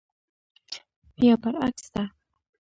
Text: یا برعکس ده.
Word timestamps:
یا 1.25 1.33
برعکس 1.41 1.85
ده. 1.93 2.03